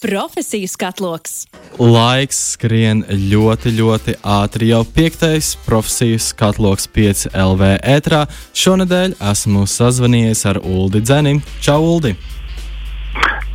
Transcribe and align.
Profesiju 0.00 0.68
skatloks. 0.68 1.46
Laiks 1.80 2.36
skrien 2.52 2.98
ļoti, 3.08 3.70
ļoti 3.78 4.14
ātri. 4.28 4.68
Jau 4.68 4.82
piektais 4.84 5.54
profesiju 5.64 6.18
skatloks 6.20 6.84
5 6.92 7.22
LV 7.32 7.70
ētrā. 7.94 8.26
Šonadēļ 8.52 9.16
esmu 9.30 9.64
sazvanījies 9.64 10.44
ar 10.52 10.60
Uldi 10.60 11.00
Dzenim. 11.00 11.40
Čau, 11.64 11.80
Uldi! 11.94 12.12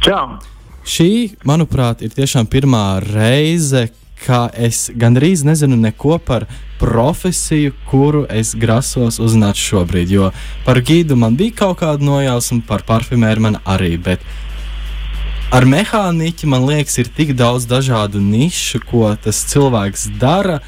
Čau! 0.01 0.39
Šī, 0.81 1.37
manuprāt, 1.45 2.01
ir 2.01 2.17
tiešām 2.17 2.49
pirmā 2.49 2.85
reize, 3.05 3.91
ka 4.25 4.47
es 4.57 4.87
gandrīz 4.97 5.45
nezinu 5.45 5.77
neko 5.77 6.17
par 6.25 6.49
profesiju, 6.81 7.77
kuru 7.85 8.25
es 8.33 8.55
grasos 8.57 9.21
uzzināt 9.21 9.61
šobrīd. 9.61 10.09
Jo 10.09 10.33
par 10.65 10.81
gīdu 10.81 11.13
man 11.21 11.37
bija 11.37 11.61
kaut 11.67 11.83
kāda 11.85 12.01
nojausma, 12.01 12.63
par 12.65 12.81
parfimēru 12.89 13.45
man 13.45 13.61
arī. 13.61 13.99
Bet 14.01 14.25
ar 15.51 15.67
mehāniķi 15.67 16.47
man 16.47 16.63
liekas, 16.69 16.95
ir 17.01 17.09
tik 17.11 17.33
daudz 17.37 17.67
dažādu 17.67 18.21
nišu, 18.23 18.79
ko 18.87 19.09
tas 19.23 19.43
cilvēks 19.51 20.07
dara. 20.21 20.61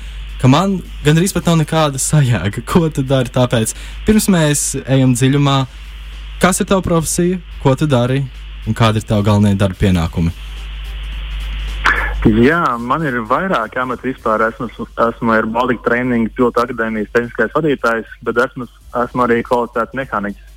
Man 0.43 0.81
gandrīz 1.05 1.31
pat 1.31 1.45
nav 1.47 1.61
nekāda 1.61 1.99
sajēga, 2.03 2.65
ko 2.67 2.89
tu 2.91 2.99
dari. 3.07 3.31
Tāpēc 3.31 3.71
pirms 4.03 4.27
mēs 4.27 4.63
ejam 4.83 5.13
dziļumā, 5.15 5.57
kas 6.43 6.59
ir 6.59 6.67
tava 6.67 6.83
profesija, 6.83 7.39
ko 7.63 7.77
tu 7.79 7.87
dari 7.87 8.25
un 8.67 8.75
kādi 8.75 8.99
ir 8.99 9.07
tavi 9.07 9.23
galvenie 9.23 9.55
darba 9.59 9.79
pienākumi? 9.79 10.33
Jā, 12.23 12.61
man 12.79 13.03
ir 13.07 13.21
vairāk 13.27 13.75
amati 13.79 14.11
vispār. 14.11 14.43
Esmu, 14.49 14.67
esmu 15.07 15.31
ar 15.35 15.47
Baltiku 15.47 15.83
treniņu 15.87 16.31
pilotu 16.35 16.61
akadēmijas 16.63 17.11
tehniskais 17.15 17.55
vadītājs, 17.55 18.11
bet 18.23 18.39
esmu, 18.45 18.67
esmu 19.03 19.25
arī 19.25 19.41
kvalificēts 19.47 19.95
mehāniķis. 19.99 20.52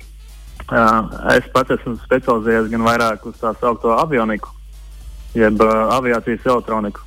Es 0.67 1.47
pats 1.53 1.71
esmu 1.77 1.95
specializējies 2.03 2.69
gan 2.73 2.83
vairāk 2.83 3.23
uz 3.29 3.37
tā 3.39 3.53
saucamo 3.55 3.95
avioniku, 4.01 4.51
jeb 5.37 5.61
aviācijas 5.63 6.43
elektroniku. 6.45 7.05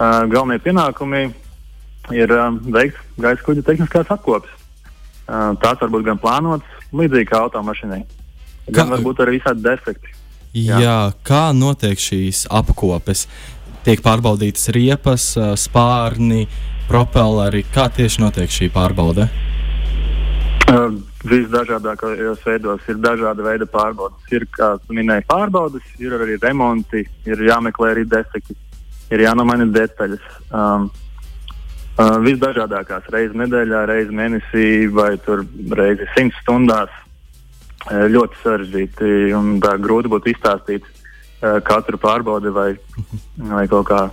Galvenie 0.00 0.58
pienākumi 0.58 1.22
ir 2.14 2.34
veikt 2.74 2.98
gaisa 3.22 3.46
kuģa 3.46 3.62
tehniskās 3.68 4.10
apkopes. 4.10 4.50
Tās 5.26 5.80
var 5.80 5.94
būt 5.94 6.04
gan 6.10 6.18
plānotas, 6.18 6.82
līdzīgi 6.92 7.30
kā 7.30 7.44
automašīnai. 7.46 8.02
Gan 8.70 8.88
Kā- 8.88 8.90
varbūt 8.96 9.22
arī 9.22 9.38
visādi 9.38 9.62
defekti. 9.62 10.10
Jā. 10.54 10.78
Jā, 10.82 10.98
kā 11.26 11.52
notiek 11.54 11.98
šīs 11.98 12.44
apkopes? 12.50 13.26
Tiek 13.84 14.00
pārbaudītas 14.02 14.70
riepas, 14.74 15.24
spārni, 15.60 16.46
propelleri. 16.88 17.64
Kā 17.74 17.88
tieši 17.92 18.22
notiek 18.22 18.50
šī 18.50 18.70
pārbaude? 18.74 19.28
Uh, 21.24 21.30
Visdažādākajos 21.30 22.42
veidos 22.44 22.88
ir 22.92 22.98
dažādi 23.00 23.44
veidi 23.46 23.66
pārbaudes. 23.72 24.26
Ir, 24.34 24.44
kā 24.52 24.74
jūs 24.74 24.90
minējāt, 24.92 25.24
pārbaudes, 25.30 25.86
ir 26.02 26.12
arī 26.18 26.36
remonti, 26.42 27.00
ir 27.24 27.40
jāmeklē 27.46 27.94
arī 27.94 28.04
defekti, 28.04 28.56
ir 29.08 29.24
jānomaina 29.24 29.64
detaļas. 29.72 30.26
Um, 30.52 30.90
uh, 31.96 32.18
visdažādākās 32.26 33.08
reizes 33.14 33.38
nedēļā, 33.40 33.86
reizes 33.88 34.12
mēnesī 34.12 34.66
vai 34.92 35.14
reizes 35.80 36.12
simts 36.12 36.44
stundās. 36.44 36.92
Uh, 37.88 38.04
ļoti 38.12 38.40
sarežģīti 38.42 39.32
un 39.38 39.56
tā 39.64 39.78
grūti 39.80 40.12
būtu 40.12 40.34
izstāstīt 40.34 40.84
uh, 40.84 41.56
katru 41.64 42.00
pārbaudi 42.04 42.52
vai, 42.52 42.70
vai 43.48 43.64
kaut 43.72 43.88
kā 43.88 44.04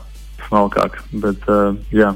smalkāk. 0.48 1.02
Bet, 1.12 1.44
uh, 1.52 1.75
jā. 1.92 2.16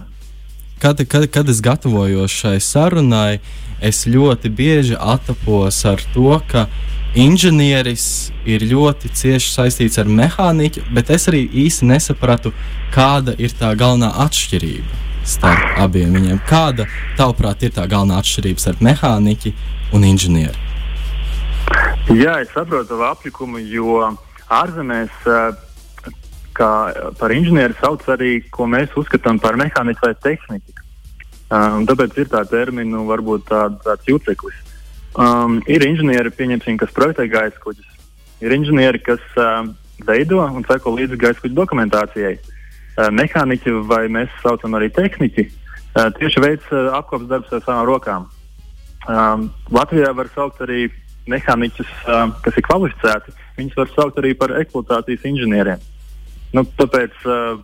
Kad, 0.79 1.05
kad, 1.07 1.29
kad 1.31 1.49
es 1.49 1.61
gatavojos 1.63 2.31
šai 2.31 2.57
sarunai, 2.59 3.39
es 3.81 4.05
ļoti 4.07 4.51
bieži 4.51 4.97
attapos 4.99 5.79
ar 5.87 6.01
to, 6.13 6.35
ka 6.51 6.67
inženieris 7.15 8.33
ir 8.45 8.65
ļoti 8.67 9.11
cieši 9.15 9.53
saistīts 9.53 9.99
ar 10.01 10.09
mehāniķu, 10.11 10.83
bet 10.95 11.09
es 11.15 11.29
arī 11.31 11.45
īsti 11.63 11.87
nesapratu, 11.93 12.51
kāda 12.95 13.37
ir 13.39 13.55
tā 13.55 13.71
galvenā 13.79 14.11
atšķirība 14.25 15.03
starp 15.25 15.79
abiem 15.81 16.13
viņiem. 16.15 16.41
Kāda, 16.49 16.85
tavuprāt, 17.17 17.63
ir 17.65 17.73
tā 17.75 17.87
galvenā 17.89 18.19
atšķirība 18.21 18.61
starp 18.61 18.83
mehāniķi 18.85 19.53
un 19.95 20.05
inženieri? 20.05 20.59
Jā, 22.13 22.37
es 22.43 22.51
saprotu 22.53 22.91
tavu 22.91 23.07
aplikumu, 23.07 23.63
jo 23.65 24.03
ārzemēs 24.53 25.25
eh, 25.25 25.55
kā 26.55 26.71
par 27.19 27.33
inženieri 27.35 27.75
sauc 27.81 28.03
arī, 28.11 28.39
ko 28.53 28.67
mēs 28.71 28.95
uzskatām 28.99 29.39
par 29.43 29.57
mehāniku 29.59 30.07
vai 30.07 30.15
tehniku. 30.23 30.83
Um, 31.45 31.83
tāpēc 31.85 32.15
ir 32.23 32.29
tā 32.31 32.41
termina, 32.49 33.03
varbūt 33.05 33.45
tāda, 33.51 33.77
tāds 33.83 34.07
juceklis. 34.09 34.57
Um, 35.15 35.59
ir 35.69 35.85
inženieri, 35.85 36.33
pieņemsim, 36.33 36.79
kas 36.81 36.93
projektē 36.95 37.27
gaisa 37.31 37.61
kuģus. 37.61 37.91
Ir 38.43 38.55
inženieri, 38.55 38.99
kas 39.03 39.21
um, 39.39 39.75
veido 40.07 40.41
un 40.43 40.65
seko 40.67 40.95
līdzi 40.97 41.19
gaisa 41.21 41.43
kuģu 41.43 41.55
dokumentācijai. 41.59 42.33
Uh, 42.95 43.11
mehāniķi 43.13 43.75
vai 43.85 44.05
mēs 44.11 44.33
saucam 44.41 44.75
arī 44.79 44.89
tehniķi, 44.95 45.45
uh, 45.45 46.09
tieši 46.17 46.43
veids 46.43 46.73
uh, 46.73 46.89
apkopes 46.97 47.29
darbus 47.29 47.53
ar 47.53 47.63
savām 47.67 47.85
rokām. 47.91 48.29
Um, 49.05 49.49
Latvijā 49.69 50.09
var 50.17 50.31
saukt 50.33 50.63
arī 50.65 50.87
mehāniķus, 51.29 51.91
uh, 52.09 52.31
kas 52.41 52.57
ir 52.57 52.65
kvalificēti. 52.65 53.35
Viņus 53.59 53.83
var 53.83 53.91
saukt 53.93 54.17
arī 54.19 54.33
par 54.39 54.55
eksploatācijas 54.57 55.29
inženieriem. 55.29 55.91
Nu, 56.53 56.63
tāpēc 56.77 57.15
uh, 57.25 57.57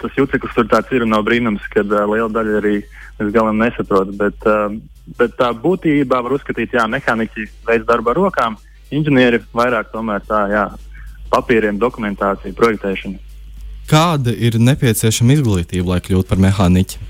tas 0.00 0.16
juceklis 0.18 0.56
tur 0.56 0.68
tāds 0.70 0.90
ir 0.94 1.06
nav 1.08 1.24
brīnums, 1.28 1.64
ka 1.72 1.84
uh, 1.84 2.02
liela 2.10 2.30
daļa 2.32 2.58
arī 2.60 2.74
līdz 3.20 3.32
galam 3.34 3.60
nesaprot. 3.62 4.12
Bet, 4.18 4.46
uh, 4.48 4.74
bet 5.18 5.36
tā 5.38 5.52
būtībā 5.54 6.20
var 6.24 6.36
uzskatīt, 6.36 6.74
ka 6.74 6.88
mehāniķi 6.90 7.48
veids 7.68 7.88
darbu 7.88 8.12
ar 8.12 8.22
rokām, 8.24 8.58
inženieri 8.90 9.42
vairāk 9.54 9.92
tomēr 9.94 10.24
tā, 10.26 10.44
jā, 10.50 10.66
papīriem, 11.30 11.78
dokumentācija, 11.80 12.56
projektēšana. 12.58 13.20
Kāda 13.90 14.34
ir 14.34 14.58
nepieciešama 14.62 15.34
izglītība, 15.34 15.96
lai 15.96 16.02
kļūtu 16.04 16.28
par 16.30 16.38
mehāniķi? 16.42 17.00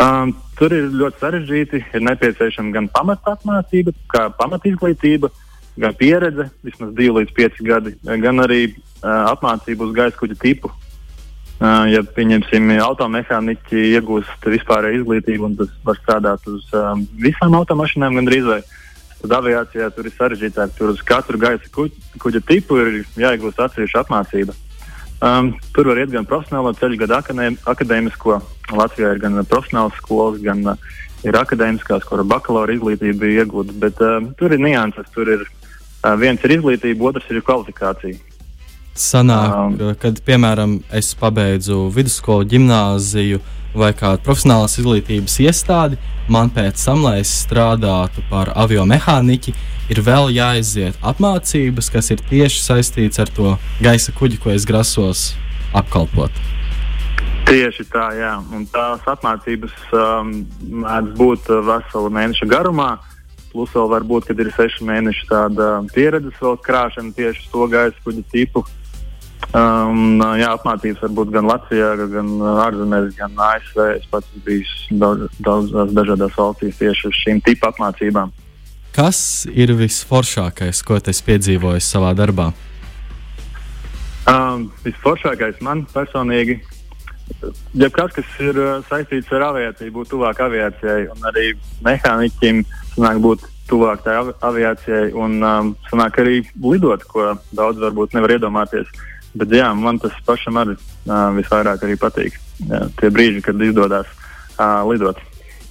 Um, 0.00 0.34
tur 0.56 0.72
ir 0.76 0.88
ļoti 0.92 1.20
sarežģīti. 1.20 1.80
Ir 1.96 2.04
nepieciešama 2.04 2.74
gan 2.76 2.88
pamatapmācība, 2.92 3.94
kā 4.12 4.26
pamatizglītība, 4.36 5.30
gan 5.80 5.96
pieredze, 5.96 6.50
vismaz 6.64 6.92
2 6.96 7.16
līdz 7.18 7.34
5 7.36 7.62
gadi, 7.68 7.94
gan 8.04 8.44
arī 8.44 8.62
uh, 9.02 9.32
apmācība 9.32 9.86
uz 9.86 9.96
gaisa 9.96 10.18
kuģa 10.20 10.38
tipu. 10.42 10.72
Uh, 11.60 11.84
ja, 11.92 12.00
pieņemsim, 12.16 12.70
automehāniķi 12.80 13.82
iegūst 13.98 14.46
vispārēju 14.48 15.02
izglītību 15.02 15.50
un 15.50 15.56
tas 15.58 15.72
var 15.84 15.98
strādāt 16.00 16.46
uz 16.48 16.64
um, 16.72 17.02
visām 17.20 17.52
automašīnām, 17.58 18.16
gandrīz 18.16 18.46
vai 18.48 18.62
tad 19.20 19.34
aviācijā 19.36 19.90
tur 19.92 20.08
ir 20.08 20.14
sarežģītāk. 20.16 20.72
Tur 20.78 20.94
uz 20.94 21.02
katru 21.04 21.40
gaisa 21.40 21.68
kuģa, 21.74 22.16
kuģa 22.22 22.42
tipu 22.48 22.80
ir 22.80 23.02
jāiegūst 23.20 23.60
atsevišķa 23.60 24.06
apmācība. 24.06 24.56
Um, 25.20 25.52
tur 25.76 25.90
var 25.90 26.00
iet 26.00 26.14
gan 26.14 26.24
profesionālo 26.24 26.72
ceļu, 26.80 26.96
gan 27.02 27.12
akadēm, 27.18 27.60
akadēmisko. 27.68 28.38
Latvijā 28.72 29.12
ir 29.12 29.20
gan 29.20 29.36
profesionāls 29.44 30.00
skolas, 30.00 30.40
gan 30.40 30.64
uh, 30.72 30.88
ir 31.28 31.36
akadēmiskās, 31.36 32.06
kur 32.08 32.24
bakalaura 32.24 32.72
izglītība 32.72 33.26
bija 33.26 33.44
iegūta. 33.44 33.76
Bet 33.82 34.00
uh, 34.00 34.16
tur 34.40 34.56
ir 34.56 34.64
nianses. 34.64 35.12
Tur 35.12 35.28
ir 35.36 35.44
uh, 35.44 36.16
viens 36.16 36.40
ir 36.48 36.56
izglītība, 36.56 37.12
otrs 37.12 37.28
ir 37.28 37.44
kvalifikācija. 37.44 38.29
Sanāk, 38.96 39.54
Um. 39.54 39.76
um, 39.80 39.94
kad, 39.94 40.20
piemēram, 40.26 40.80
es 40.92 41.14
pabeidzu 41.14 41.88
vidusskolu, 41.94 42.44
gimnāziju 42.44 43.40
vai 43.74 43.92
kādu 43.94 44.22
profesionālās 44.26 44.78
izglītības 44.80 45.36
iestādi, 45.44 45.98
man 46.28 46.50
pēc 46.50 46.80
tam, 46.84 47.04
lai 47.06 47.20
es 47.20 47.30
strādātu 47.44 48.22
par 48.30 48.50
avio 48.58 48.82
mehāniķi, 48.84 49.54
ir 49.90 50.00
vēl 50.06 50.30
jāiziet 50.34 50.98
apmācības, 51.02 51.90
kas 51.90 52.10
ir 52.10 52.22
tieši 52.30 52.64
saistīts 52.64 53.22
ar 53.22 53.30
to 53.30 53.56
gaisa 53.82 54.12
kuģi, 54.12 54.40
ko 54.42 54.50
es 54.50 54.66
grasos 54.66 55.34
apkalpot. 55.74 56.34
Tieši 57.46 57.86
tā, 57.90 58.10
jā. 58.14 58.34
Un 58.54 58.66
tās 58.70 59.06
apmācības 59.10 59.72
um, 59.96 60.34
mēdz 60.84 61.14
būt 61.18 61.48
uh, 61.50 61.62
veselu 61.66 62.10
mēnešu 62.14 62.46
garumā. 62.50 62.92
Plus 63.50 63.72
vēl 63.74 63.88
var 63.90 64.04
būt, 64.06 64.28
kad 64.28 64.38
ir 64.38 64.52
seši 64.54 64.86
mēneši 64.86 65.26
tāda 65.26 65.70
pieredzes 65.90 66.36
vēl 66.38 66.58
krāšana 66.62 67.10
tieši 67.16 67.48
to 67.50 67.66
gaisa 67.70 68.04
kuģa 68.04 68.22
tipu. 68.30 68.62
Um, 69.50 70.20
jā, 70.38 70.52
apmācības 70.54 71.00
var 71.02 71.14
būt 71.16 71.30
gan 71.34 71.48
Latvijā, 71.50 71.88
gan 72.12 72.28
uh, 72.38 72.60
ārzemēs, 72.68 73.08
gan 73.18 73.32
ASV. 73.34 73.80
Es 73.96 74.06
pats 74.12 74.28
bijis 74.46 74.70
daudz, 74.94 75.26
daudzās 75.42 75.90
dažādās 75.96 76.36
valstīs 76.38 76.78
tieši 76.78 77.08
uz 77.10 77.18
šīm 77.24 77.40
tipu 77.42 77.66
apmācībām. 77.66 78.30
Kas 78.94 79.20
ir 79.50 79.74
visforšākais, 79.78 80.84
ko 80.86 81.00
es 81.02 81.22
piedzīvoju 81.26 81.82
savā 81.82 82.12
darbā? 82.18 82.52
Um, 84.30 84.68
visforšākais 84.86 85.58
man 85.66 85.82
personīgi, 85.90 86.60
ja 87.74 87.90
kas, 87.90 88.14
kas 88.14 88.40
ir 88.46 88.54
uh, 88.54 88.72
saistīts 88.86 89.34
ar 89.34 89.48
aviāciju, 89.50 89.96
būtu 89.98 90.14
tuvāk 90.14 90.46
aviācijai, 90.46 91.08
un 91.10 91.30
arī 91.32 91.50
mehāniķim 91.82 92.62
sanāk 92.94 93.22
būt 93.26 93.50
tuvāk 93.70 94.02
tai 94.06 94.18
avi 94.20 94.34
aviācijai, 94.46 95.10
un 95.18 95.38
um, 95.42 95.76
sanāk 95.90 96.22
arī 96.22 96.42
lidot, 96.62 97.02
ko 97.10 97.32
daudz 97.50 97.82
varbūt 97.82 98.14
nevar 98.14 98.38
iedomāties. 98.38 98.90
Bet 99.34 99.52
jā, 99.54 99.68
man 99.78 100.00
tas 100.02 100.14
pašam 100.26 100.58
arī 100.58 100.74
uh, 100.74 101.30
visvairāk 101.36 101.84
arī 101.86 101.96
patīk. 102.00 102.38
Jā, 102.66 102.86
tie 102.98 103.10
brīži, 103.14 103.42
kad 103.44 103.60
izdodas 103.62 104.08
uh, 104.58 104.82
lidot. 104.90 105.20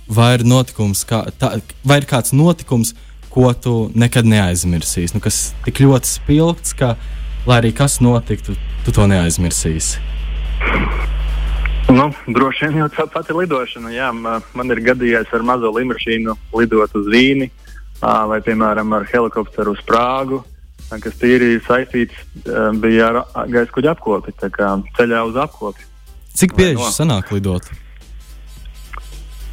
Vai 0.09 0.31
ir, 0.37 0.45
notikums, 0.47 1.03
kā, 1.05 1.25
tā, 1.37 1.57
vai 1.85 1.99
ir 2.01 2.07
kāds 2.09 2.33
notikums, 2.33 2.95
ko 3.29 3.51
tu 3.53 3.73
nekad 3.93 4.25
neaizmirsīsi, 4.25 5.13
nu, 5.13 5.21
kas 5.21 5.51
tik 5.67 5.83
ļoti 5.83 6.09
spilgts, 6.09 6.73
ka 6.73 6.95
lai 7.45 7.59
arī 7.61 7.73
kas 7.77 7.99
notiktu, 8.01 8.55
tu 8.85 8.95
to 8.95 9.05
neaizmirsīsi? 9.11 10.01
Nu, 11.89 12.09
droši 12.25 12.69
vien 12.69 12.83
jau 12.83 12.89
tā 12.93 13.05
pati 13.09 13.33
lidošana. 13.33 13.91
Jā, 13.93 14.09
man 14.13 14.73
ir 14.73 14.81
gadījies 14.85 15.31
ar 15.33 15.45
mazo 15.45 15.71
limušīnu 15.73 16.35
lidot 16.57 16.93
uz 16.97 17.07
Vīni 17.09 17.49
vai, 18.01 18.39
piemēram, 18.45 18.93
ar 18.95 19.07
helikopteru 19.09 19.73
uz 19.75 19.81
Prāgu, 19.87 20.43
kas 20.89 21.19
tīri 21.21 21.59
saistīts 21.67 22.17
bija 22.81 23.11
ar 23.11 23.21
gaisa 23.51 23.71
kuģa 23.75 23.93
apkopi, 23.93 24.33
ceļā 24.97 25.21
uz 25.29 25.37
apkopi. 25.37 25.85
Cik 26.39 26.55
bieži 26.57 26.79
no? 26.79 26.89
sanāk 26.93 27.33
lidot? 27.35 27.67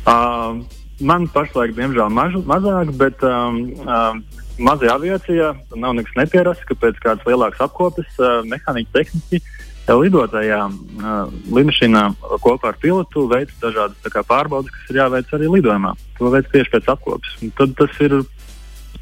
Uh, 0.06 0.62
man 1.02 1.26
pašlaik, 1.34 1.74
diemžēl, 1.76 2.10
maž, 2.14 2.36
mazāk, 2.46 2.92
bet 3.00 3.22
um, 3.26 3.58
um, 3.82 4.20
mazajā 4.62 4.94
aviācijā 4.94 5.48
nav 5.82 5.96
nekas 5.98 6.14
neparasts, 6.18 6.66
ka 6.68 6.76
pēc 6.78 7.00
kādas 7.02 7.26
lielākas 7.26 7.64
apkopes 7.66 8.20
uh, 8.20 8.38
mehāniķi 8.46 8.94
tehniski 8.94 9.42
lidotājā 9.86 10.60
uh, 10.66 11.34
lidmašīnā 11.54 12.04
kopā 12.42 12.72
ar 12.72 12.78
pilotu 12.82 13.26
veic 13.30 13.52
dažādas 13.62 14.14
kā, 14.14 14.22
pārbaudes, 14.26 14.72
kas 14.74 14.94
ir 14.94 15.02
jāveic 15.02 15.34
arī 15.36 15.50
lidojumā. 15.52 15.92
To 16.18 16.30
veic 16.32 16.48
tieši 16.54 16.72
pēc 16.72 16.90
apkopes. 16.94 17.36
Un 17.42 17.52
tad 17.58 17.74
tas 17.78 18.00
ir 18.02 18.16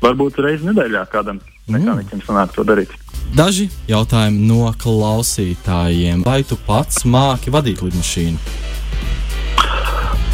varbūt 0.02 0.41
reizes 0.43 0.67
nedēļā 0.69 1.05
kādam 1.12 1.41
mm. 1.41 1.76
mehāniķim 1.76 2.23
sanāk 2.26 2.55
to 2.56 2.67
darīt. 2.67 2.93
Daži 3.35 3.69
jautājumi 3.91 4.46
no 4.46 4.69
klausītājiem. 4.79 6.23
Vai 6.26 6.43
tu 6.46 6.58
pats 6.67 7.02
māki 7.08 7.50
vadīt 7.55 7.82
lidmašīnu? 7.82 8.38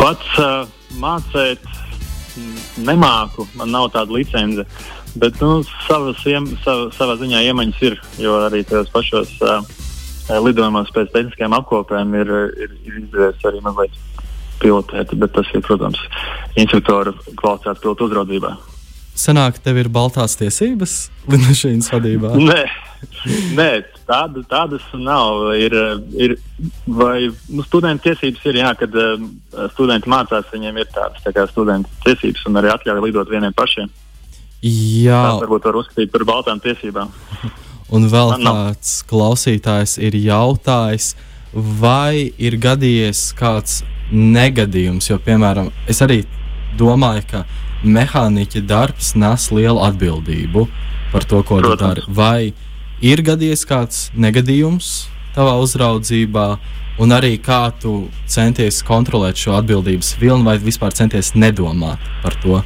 Pats 0.01 0.39
uh, 0.41 0.67
mācīt, 1.01 1.65
nemāku, 2.81 3.47
man 3.59 3.73
nav 3.73 3.91
tāda 3.95 4.17
licence. 4.17 4.67
Bet 5.21 5.41
nu, 5.43 5.65
savas, 5.89 6.21
iem, 6.29 6.47
sav, 6.63 6.91
savā 6.95 7.17
ziņā 7.19 7.41
iemaņas 7.49 7.81
ir, 7.89 7.97
jo 8.23 8.37
arī 8.45 8.63
tajos 8.67 8.93
pašos 8.95 9.33
uh, 9.43 9.59
lidojumos 10.39 10.93
pēc 10.95 11.11
tehniskajām 11.15 11.57
apkopēm 11.59 12.15
ir, 12.21 12.31
ir, 12.63 12.77
ir 12.87 13.01
izdevies 13.03 13.49
arī 13.51 13.63
mazliet 13.65 13.97
pilotēt. 14.63 15.17
Bet 15.19 15.35
tas 15.35 15.51
ir, 15.57 15.65
protams, 15.67 15.99
instruktora 16.61 17.15
kvalitātes 17.33 17.83
pilotu 17.83 18.07
uzraudzībā. 18.07 18.55
Sanāk, 19.19 19.59
tev 19.65 19.81
ir 19.83 19.91
baltās 19.93 20.37
tiesības 20.41 21.11
lidmašīnas 21.29 21.91
vadībā? 21.93 22.35
Nē, 22.51 22.63
Nē 23.57 23.71
tāda, 24.09 24.43
tādas 24.49 24.85
nav. 24.97 25.51
Ir, 25.57 25.75
ir, 26.17 26.37
vai 26.87 27.31
nu, 27.49 27.65
studentu 27.67 28.09
tiesības 28.09 28.45
ir, 28.51 28.61
jā, 28.63 28.75
kad 28.81 28.97
uh, 28.97 29.23
studenti 29.75 30.11
mācās, 30.11 30.49
viņiem 30.53 30.81
ir 30.83 30.91
tādas 30.93 31.25
tā 31.25 31.33
kā 31.37 31.47
studentu 31.51 31.91
tiesības 32.05 32.47
un 32.51 32.61
arī 32.61 32.73
atļauja 32.75 33.07
lidot 33.07 33.33
vieniem 33.33 33.57
pašiem. 33.57 33.91
Jā, 34.61 35.23
tā 35.25 35.41
varbūt 35.41 35.69
var 35.71 35.81
uzskatīt 35.81 36.13
par 36.13 36.27
baltām 36.29 36.61
tiesībām. 36.63 37.13
Un 37.95 38.05
vēl 38.07 38.37
Man 38.37 38.45
kāds 38.45 38.91
nav. 39.01 39.07
klausītājs 39.11 39.97
ir 39.99 40.15
jautājis, 40.15 41.15
vai 41.53 42.31
ir 42.39 42.55
gadījies 42.63 43.33
kāds 43.39 43.81
negadījums, 44.13 45.09
jo, 45.11 45.19
piemēram, 45.23 45.73
es 45.91 45.99
arī 46.05 46.21
domāju, 46.79 47.25
ka 47.33 47.43
mehāniķa 47.85 48.63
darbs 48.69 49.15
nes 49.19 49.47
lielu 49.55 49.81
atbildību 49.87 50.67
par 51.13 51.25
to, 51.25 51.43
ko 51.47 51.61
tu 51.65 51.73
dari. 51.81 52.05
Vai 52.09 52.53
ir 53.01 53.23
gadījies 53.25 53.65
kāds 53.69 54.03
negadījums 54.15 55.09
tavā 55.35 55.57
uzraudzībā, 55.63 56.47
un 57.01 57.15
arī 57.17 57.37
kā 57.41 57.71
tu 57.81 58.11
centies 58.29 58.83
kontrolēt 58.87 59.41
šo 59.41 59.57
atbildības 59.61 60.17
vilni, 60.21 60.47
vai 60.47 60.59
vispār 60.61 60.95
centies 60.97 61.33
nedomāt 61.35 62.03
par 62.25 62.37
to? 62.43 62.61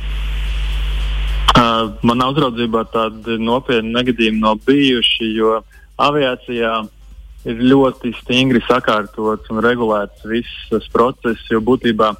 Uh, 1.55 1.93
manā 2.03 2.27
uzraudzībā 2.33 2.83
tādi 2.91 3.39
nopietni 3.39 3.95
negadījumi 3.95 4.43
nav 4.43 4.59
bijuši, 4.67 5.29
jo 5.39 5.61
aviācijā 6.03 6.73
ir 7.47 7.61
ļoti 7.71 8.11
stingri 8.23 8.63
sakārtots 8.67 9.53
un 9.53 9.63
regulēts 9.63 10.25
viss 10.27 10.89
process, 10.93 11.45
jo 11.53 11.61
būtībā 11.63 12.11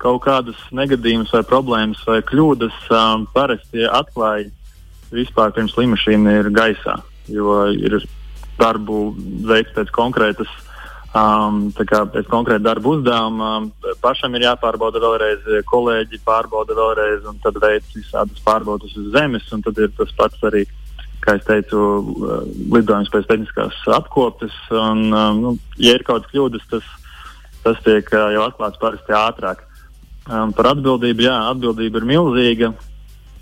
kaut 0.00 0.22
kādas 0.24 0.58
negadījumus 0.72 1.32
vai 1.36 1.44
problēmas 1.46 2.00
vai 2.08 2.22
kļūdas 2.24 2.88
um, 2.96 3.28
parasti 3.34 3.84
atklāja 3.84 4.48
vispār 5.12 5.52
pirms 5.54 5.76
līnija 5.76 6.40
ir 6.40 6.52
gaisā 6.54 7.00
jo 7.30 7.62
ir 7.74 8.00
darbu 8.60 9.10
veikts 9.48 9.76
pēc 9.76 9.94
konkrētas. 9.94 10.50
Um, 11.10 11.72
pēc 11.74 12.28
konkrēta 12.30 12.62
darba 12.62 12.92
uzdevuma 12.92 13.46
um, 13.58 13.64
pašam 13.98 14.36
ir 14.38 14.44
jāpārbauda 14.44 15.00
vēlreiz, 15.02 15.48
kolēģi 15.66 16.20
pārbauda 16.22 16.76
vēlreiz, 16.78 17.24
un 17.26 17.40
tad 17.42 17.58
veids 17.58 17.96
visādas 17.96 18.38
pārbaudas 18.46 18.94
uz 18.94 19.08
zemes. 19.16 19.48
Tad 19.50 19.80
ir 19.82 19.90
tas 19.98 20.12
pats 20.18 20.46
arī, 20.46 20.62
kā 21.24 21.34
jau 21.34 21.46
teicu, 21.48 21.80
uh, 21.80 22.44
lidojums 22.76 23.10
pēc 23.10 23.26
tehniskās 23.26 23.80
apkopes. 23.96 24.54
Un, 24.70 25.08
um, 25.10 25.42
nu, 25.42 25.56
ja 25.82 25.96
ir 25.98 26.06
kaut 26.06 26.22
kādas 26.22 26.30
kļūdas, 26.36 26.70
tas, 26.70 26.94
tas 27.66 27.82
tiek 27.88 28.14
uh, 28.14 28.30
jau 28.36 28.46
atklāts 28.46 28.78
parasti 28.82 29.16
ātrāk. 29.16 29.66
Um, 30.28 30.52
par 30.52 30.74
atbildību, 30.74 31.24
jā, 31.24 31.36
atbildība 31.50 32.00
ir 32.00 32.08
milzīga. 32.10 32.72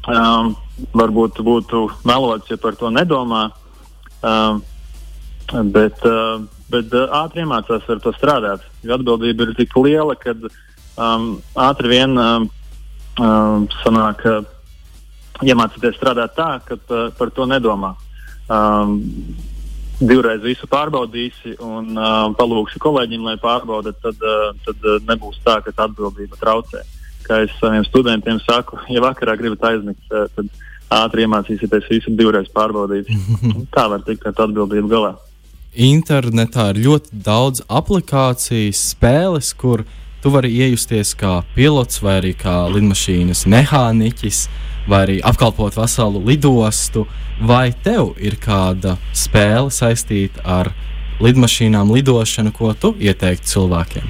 Um, 0.08 0.54
varbūt 0.96 1.40
būtu 1.44 1.88
melots, 2.08 2.48
ja 2.52 2.56
par 2.60 2.78
to 2.78 2.92
nedomā. 2.94 3.48
Um, 4.22 4.62
bet 5.74 6.04
uh, 6.06 6.38
bet 6.72 6.92
uh, 6.94 7.08
ātri 7.22 7.42
iemācās 7.44 7.88
ar 7.88 8.00
to 8.04 8.12
strādāt. 8.16 8.64
Jo 8.84 8.96
atbildība 8.98 9.48
ir 9.48 9.56
tik 9.58 9.74
liela, 9.80 10.16
ka 10.20 10.34
um, 10.36 11.30
ātri 11.58 11.92
vien 11.92 12.16
um, 12.20 12.48
um, 13.18 13.68
sanāk, 13.82 14.24
uh, 14.28 15.44
iemācīties 15.44 15.98
strādāt 15.98 16.36
tā, 16.38 16.50
ka 16.68 16.78
uh, 16.78 17.08
par 17.18 17.32
to 17.34 17.48
nedomā. 17.48 17.94
Um, 18.48 19.00
divreiz 20.00 20.42
visu 20.44 20.68
pārbaudīsi 20.70 21.56
un 21.64 21.96
uh, 21.96 22.28
palūgsi 22.38 22.80
kolēģim, 22.82 23.26
lai 23.26 23.36
pārbauda, 23.42 23.92
tad, 24.02 24.18
uh, 24.22 24.52
tad 24.66 24.86
uh, 24.86 24.98
nebūs 25.08 25.40
tā, 25.44 25.58
ka 25.64 25.74
atbildība 25.74 26.38
traucē. 26.40 26.84
Kā 27.26 27.42
es 27.44 27.52
saviem 27.60 27.84
studentiem 27.84 28.38
saku, 28.44 28.78
ja 28.88 29.02
vakarā 29.04 29.36
gribat 29.40 29.66
aizmigt, 29.72 30.04
uh, 30.12 30.28
tad 30.36 30.48
ātri 30.94 31.26
iemācīsieties 31.26 31.88
visu 31.90 32.14
divreiz 32.16 32.48
pārbaudīt. 32.54 33.10
Tā 33.74 33.88
var 33.92 34.04
tikt 34.06 34.28
ar 34.28 34.46
atbildību 34.46 34.90
galā. 34.92 35.14
Internetā 35.78 36.70
ir 36.72 36.82
ļoti 36.86 37.18
daudz 37.26 37.62
aplikāciju, 37.68 38.72
spēles, 38.74 39.52
kur 39.54 39.84
tu 40.22 40.32
vari 40.34 40.50
iejusties 40.64 41.12
kā 41.18 41.42
pilots 41.54 42.00
vai 42.02 42.16
arī 42.22 42.32
kā 42.38 42.64
lidmašīnas 42.72 43.44
mehāniķis, 43.52 44.40
vai 44.88 45.02
arī 45.06 45.16
apkalpot 45.24 45.76
veselu 45.76 46.22
lidostu. 46.26 47.06
Vai 47.38 47.70
tev 47.84 48.16
ir 48.18 48.38
kāda 48.42 48.96
spēle 49.14 49.70
saistīta 49.70 50.42
ar 50.42 50.72
lidmašīnām, 51.22 51.92
lidošanu, 51.94 52.52
ko 52.54 52.72
tu 52.74 52.94
ieteiktu 52.98 53.52
cilvēkiem? 53.52 54.08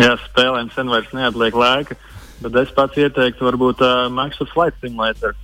Jā, 0.00 0.14
spēlēm 0.28 0.70
sen 0.74 0.88
vairs 0.92 1.10
neatliek 1.16 1.56
laika. 1.56 1.96
Bet 2.40 2.56
es 2.56 2.72
pats 2.72 2.96
ieteiktu, 2.96 3.44
varbūt 3.44 3.82
uh, 3.84 4.06
Microsoft 4.12 4.54
Flight 4.54 4.76
Simulator. 4.80 5.34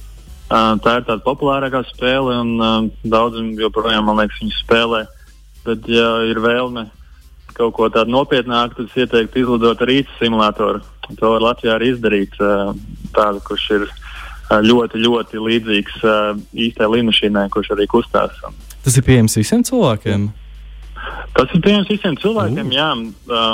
Uh, 0.46 0.76
tā 0.80 1.00
ir 1.00 1.06
tāda 1.08 1.20
populārākā 1.24 1.82
spēle, 1.90 2.38
un 2.40 2.52
uh, 2.62 2.76
daudziem 3.04 3.50
joprojām, 3.60 4.06
man 4.08 4.22
liekas, 4.22 4.38
viņas 4.40 4.60
spēlē. 4.64 5.02
Bet, 5.66 5.88
ja 5.90 6.08
ir 6.30 6.40
vēlme 6.40 6.86
kaut 7.56 7.74
ko 7.76 7.88
tādu 7.92 8.12
nopietnāku, 8.14 8.76
tad 8.76 8.90
es 8.90 8.98
ieteiktu 9.04 9.42
izlidot 9.42 9.82
ar 9.82 9.92
īstu 9.92 10.18
simulatoru. 10.20 10.82
To 11.20 11.32
var 11.34 11.44
Latvijā 11.44 11.76
arī 11.76 11.92
izdarīt. 11.94 12.34
Tādu, 13.16 13.42
kurš 13.46 13.66
ir 13.76 13.86
ļoti, 14.66 15.00
ļoti 15.02 15.42
līdzīgs 15.42 16.02
īstai 16.66 16.90
līnijai, 16.92 17.46
kurš 17.54 17.72
arī 17.76 17.86
kustās. 17.90 18.34
Tas 18.84 18.98
ir 18.98 19.06
pieejams 19.06 19.38
visiem 19.38 19.64
cilvēkiem. 19.66 20.28
Tas 21.36 21.54
ir 21.54 21.62
pieejams 21.64 21.90
visiem 21.90 22.18
cilvēkiem, 22.20 22.70
uh. 22.70 22.76
jā. 22.76 23.48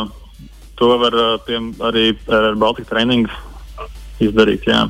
To 0.81 0.89
var 0.99 1.15
piem, 1.47 1.71
arī 1.85 2.11
ar 2.33 2.57
Baltiku 2.59 2.91
treniņu 2.91 3.31
izdarīt. 4.25 4.67
Jā. 4.67 4.87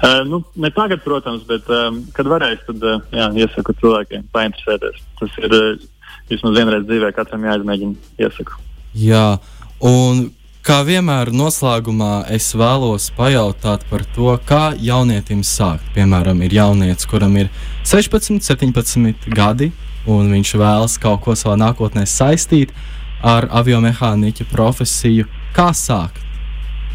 Uh, 0.00 0.22
nu, 0.24 0.38
ne 0.56 0.70
tagad, 0.72 1.02
protams, 1.04 1.42
bet 1.48 1.66
uh, 1.68 1.90
kad 2.16 2.28
varēs, 2.30 2.62
tad 2.64 2.84
uh, 2.86 3.02
jā, 3.12 3.26
iesaku 3.42 3.74
cilvēkiem 3.82 4.22
painteresēties. 4.32 5.02
Tas 5.18 5.34
ir 5.42 5.56
uh, 5.56 5.82
vismaz 6.30 6.56
vienreiz 6.56 6.84
dzīvē, 6.88 7.12
katram 7.16 7.46
jāizmēģina. 7.48 8.12
Iesaku. 8.22 8.60
Jā, 8.96 9.38
un 9.86 10.28
kā 10.66 10.80
vienmēr 10.86 11.32
noslēgumā 11.34 12.26
es 12.34 12.50
vēlos 12.58 13.10
pajautāt 13.16 13.84
par 13.90 14.04
to, 14.16 14.32
kā 14.46 14.70
jaunietim 14.78 15.44
sākt. 15.46 15.86
Piemēram, 15.96 16.42
ir 16.46 16.56
jaunietis, 16.60 17.08
kuram 17.10 17.36
ir 17.40 17.50
16, 17.88 18.40
17 18.44 19.30
gadi, 19.34 19.70
un 20.10 20.30
viņš 20.32 20.54
vēlas 20.60 20.98
kaut 21.02 21.22
ko 21.26 21.36
savā 21.38 21.56
nākotnē 21.60 22.06
saistīt 22.08 22.74
ar 23.22 23.48
aviomehāniķa 23.60 24.48
profesiju. 24.50 25.28
Kā 25.56 25.70
sākt? 25.76 26.22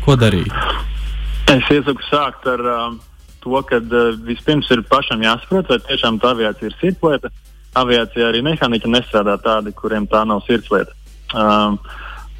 Ko 0.05 0.15
darīt? 0.19 0.53
Es 1.51 1.67
iesaku 1.69 2.01
sākt 2.07 2.47
ar 2.49 2.61
um, 2.71 2.95
to, 3.43 3.57
ka 3.69 3.77
uh, 3.77 4.13
vispirms 4.25 4.69
ir 4.73 4.81
pašam 4.89 5.21
jāsaprot, 5.25 5.69
vai 5.69 5.77
tiešām 5.89 6.17
tā 6.21 6.31
aviācija 6.33 6.71
ir 6.71 6.77
sirdslieta. 6.79 7.31
Aviācijā 7.75 8.29
arī 8.29 8.41
mehāniķi 8.45 8.91
nestrādā 8.91 9.35
tādi, 9.43 9.73
kuriem 9.75 10.07
tā 10.07 10.23
nav 10.27 10.43
sirdslieta. 10.47 10.93
Um, 11.35 11.79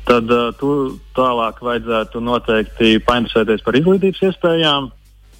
tad 0.07 0.29
uh, 0.31 0.51
tu 0.59 0.69
tālāk 1.17 1.59
vajadzētu 1.65 2.21
noteikti 2.23 2.99
painteresēties 3.07 3.65
par 3.65 3.77
izglītības 3.79 4.23
iespējām. 4.29 4.91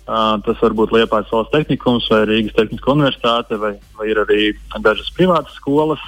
Uh, 0.05 0.35
tas 0.45 0.59
var 0.61 0.75
būt 0.77 0.91
Liepājas 0.93 1.31
valsts 1.33 1.53
tehnikums 1.53 2.09
vai 2.11 2.25
Rīgas 2.29 2.53
Tehniskā 2.57 2.91
universitāte, 2.93 3.57
vai, 3.57 3.71
vai 3.97 4.09
ir 4.11 4.19
arī 4.21 4.51
dažas 4.83 5.09
privātas 5.15 5.55
skolas. 5.57 6.03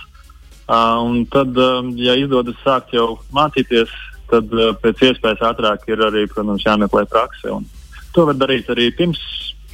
Uh, 0.67 1.23
tad, 1.33 1.55
uh, 1.55 1.79
ja 1.97 2.17
izdodas 2.19 2.59
sākt 2.65 2.93
jau 2.93 3.15
mācīties, 3.33 3.93
tad 4.29 4.51
uh, 4.53 4.73
pēc 4.83 5.05
iespējas 5.11 5.45
ātrāk 5.49 5.87
ir 5.89 6.03
arī, 6.03 6.27
protams, 6.29 6.65
jāmeklē 6.67 7.07
prakse. 7.09 7.49
Un 7.55 7.65
to 8.13 8.27
var 8.27 8.37
darīt 8.37 8.69
arī 8.73 8.91
pirms, 8.97 9.21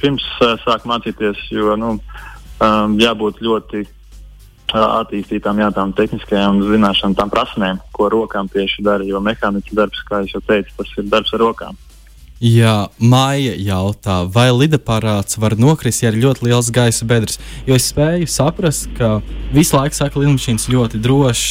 pirms 0.00 0.24
uh, 0.38 0.54
sāk 0.62 0.86
mācīties, 0.88 1.42
jo 1.50 1.74
nu, 1.80 1.96
um, 2.62 2.96
jābūt 3.00 3.42
ļoti 3.44 3.82
attīstītām, 4.74 5.60
jā, 5.62 5.70
tām 5.74 5.94
tehniskajām 5.96 6.60
zināšanām, 6.66 7.16
tām 7.18 7.30
prasmēm, 7.32 7.80
ko 7.94 8.10
rokām 8.12 8.50
tieši 8.50 8.84
dara. 8.86 9.06
Jo 9.06 9.22
mehāniķa 9.24 9.76
darbs, 9.78 10.02
kā 10.08 10.24
jau 10.26 10.42
teicu, 10.44 10.74
tas 10.78 10.94
ir 10.98 11.10
darbs 11.10 11.34
ar 11.36 11.44
rokām. 11.44 11.78
Jā, 12.44 12.88
Maija 12.98 13.54
jautā, 13.56 14.24
vai 14.28 14.48
lidaparāts 14.50 15.38
var 15.38 15.54
nokrist, 15.56 16.02
ja 16.02 16.10
ir 16.10 16.18
ļoti 16.24 16.48
liels 16.48 16.72
gaisa 16.74 17.06
bedres? 17.06 17.38
Jo 17.64 17.78
es 17.78 17.86
spēju 17.92 18.26
saprast, 18.28 18.88
ka 18.98 19.20
visu 19.54 19.78
laiku 19.78 19.96
saka, 19.96 20.16
ka 20.16 20.24
lidmašīnas 20.24 20.66
ļoti 20.72 21.00
drošs 21.00 21.46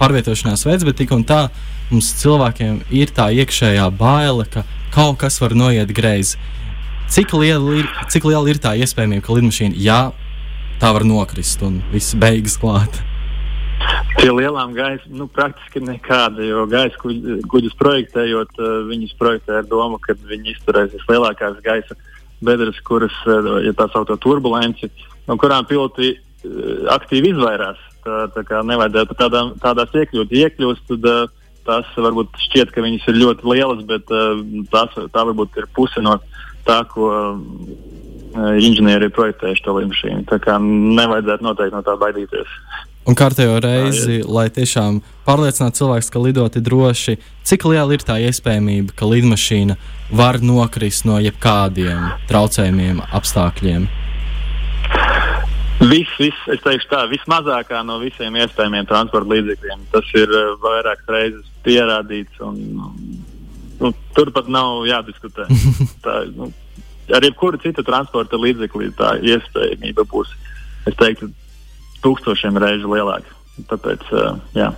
pārvietošanās 0.00 0.64
veids, 0.66 0.88
bet 0.88 0.98
tik 0.98 1.12
un 1.14 1.22
tā 1.28 1.44
mums 1.92 2.08
cilvēkiem 2.22 2.80
ir 2.96 3.12
tā 3.12 3.28
iekšējā 3.36 3.86
baila, 4.00 4.48
ka 4.48 4.64
kaut 4.94 5.20
kas 5.20 5.36
var 5.42 5.54
noiet 5.54 5.92
greizi. 5.92 6.40
Cik 7.12 7.36
liela 7.36 7.76
ir, 7.82 7.92
cik 8.08 8.24
liela 8.24 8.48
ir 8.48 8.58
tā 8.62 8.72
iespējamība, 8.80 9.26
ka 9.26 9.36
lidmašīna, 9.36 9.76
jā, 9.76 10.00
tā 10.82 10.90
var 10.90 11.04
nokrist 11.06 11.62
un 11.62 11.78
viss 11.92 12.16
beigas 12.18 12.56
klāt. 12.58 12.96
Pie 14.16 14.30
lielām 14.34 14.74
gaisa 14.74 15.10
nu, 15.14 15.28
praktiski 15.30 15.82
nekāda, 15.82 16.42
jo 16.42 16.64
gaisa 16.70 16.98
kuģus 17.50 17.76
projektējot, 17.78 18.58
eh, 18.58 18.72
viņus 18.90 19.14
projektē 19.18 19.60
ar 19.60 19.68
domu, 19.70 20.00
ka 20.02 20.14
viņi 20.14 20.56
izturēs 20.56 20.94
vislielākās 20.96 21.62
gaisa 21.62 21.94
bedres, 22.42 22.80
kuras, 22.82 23.14
eh, 23.26 23.50
ja 23.68 23.72
tā 23.78 23.86
saucamā 23.90 24.18
turbulenci, 24.18 24.90
no 25.28 25.36
kurām 25.36 25.66
piloti 25.66 26.10
eh, 26.10 26.48
aktīvi 26.90 27.30
izvairās. 27.30 27.78
Tā, 28.02 28.26
tā 28.34 28.42
kā 28.42 28.64
nevajadzētu 28.66 29.14
tādā, 29.14 29.42
tādās 29.62 29.94
iekļūt. 29.94 30.34
Iekļūst, 30.34 30.88
tad 30.90 31.30
tās 31.62 31.86
varbūt 31.94 32.34
šķiet, 32.48 32.72
ka 32.74 32.82
viņas 32.82 33.06
ir 33.06 33.20
ļoti 33.22 33.46
lielas, 33.46 33.84
bet 33.86 34.10
tās, 34.74 34.90
tā 35.14 35.22
varbūt 35.22 35.60
ir 35.62 35.68
puse 35.70 36.02
no 36.02 36.16
tā, 36.66 36.82
ko 36.90 37.38
inženieri 38.34 39.08
ir 39.08 39.14
projektējuši 39.16 39.64
to 39.64 39.76
lidmašīnu. 39.78 40.24
Tā 40.30 40.38
kā 40.42 40.56
nevajadzētu 40.62 41.46
noteikti 41.46 41.76
no 41.76 41.84
tā 41.86 41.96
baidīties. 42.00 42.56
Un 43.02 43.16
kārtējo 43.18 43.56
reizi, 43.58 44.20
Jā, 44.20 44.26
lai 44.30 44.46
tiešām 44.54 45.00
pārliecinātu 45.26 45.80
cilvēkus, 45.80 46.10
ka 46.14 46.20
lidot 46.22 46.54
ir 46.58 46.62
droši, 46.62 47.16
cik 47.48 47.66
liela 47.66 47.96
ir 47.96 48.04
tā 48.06 48.20
iespējamība, 48.22 48.94
ka 48.94 49.08
lidmašīna 49.10 49.74
var 50.14 50.38
nokrist 50.38 51.08
no 51.08 51.18
jebkādiem 51.18 52.12
traucējumiem, 52.30 53.02
apstākļiem? 53.18 53.88
Viss, 55.82 56.14
vis, 56.20 56.38
es 56.54 56.62
teikšu 56.62 56.92
tā, 56.92 57.02
vismazākā 57.10 57.80
no 57.82 57.98
visiem 57.98 58.36
iespējamiem 58.38 58.86
transporta 58.86 59.34
līdzekļiem. 59.34 59.82
Tas 59.90 60.14
ir 60.14 60.30
vairākas 60.62 61.10
reizes 61.10 61.48
pierādīts, 61.66 62.38
un 62.46 62.60
nu, 63.82 63.90
tur 64.14 64.30
pat 64.30 64.46
nav 64.46 64.84
jādiskutē. 64.86 65.48
tā, 66.06 66.20
nu, 66.36 66.52
ar 67.16 67.26
jebkuru 67.26 67.60
citu 67.62 67.84
transporta 67.86 68.40
līdzekli 68.40 68.90
tā 68.98 69.14
iespējamība 69.20 70.06
būs, 70.10 70.32
es 70.90 70.98
teiktu, 71.00 71.30
tūkstošiem 72.04 72.58
reižu 72.62 72.90
lielāka. 72.92 73.38
Tāpēc, 73.68 74.04
jā, 74.56 74.70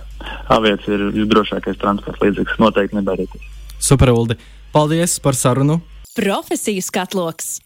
aviācija 0.51 0.97
ir 0.97 1.05
visdrošākais 1.15 1.79
transporta 1.81 2.27
līdzeklis. 2.27 2.59
Noteikti 2.61 2.99
nedarīties. 2.99 3.51
Super, 3.79 4.11
Uldi! 4.11 4.37
Paldies 4.75 5.17
par 5.23 5.37
sarunu! 5.39 5.79
Profesijas 6.15 6.91
katloks! 6.93 7.57